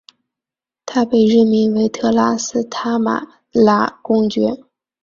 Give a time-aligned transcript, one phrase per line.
[0.83, 4.57] 他被任命为特拉斯塔马拉公爵。